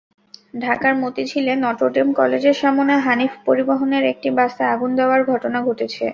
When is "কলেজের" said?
2.13-2.55